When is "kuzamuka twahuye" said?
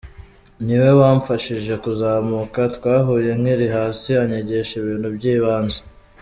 1.83-3.31